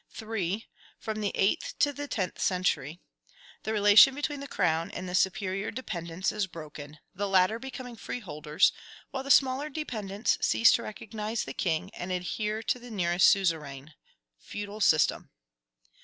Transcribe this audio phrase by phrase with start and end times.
[0.09, 0.67] 3.
[0.97, 2.99] From the eighth to the tenth century.
[3.61, 8.71] The relation between the crown and the superior dependents is broken; the latter becoming freeholders,
[9.11, 13.93] while the smaller dependents cease to recognize the king, and adhere to the nearest suzerain.
[14.39, 15.29] Feudal system.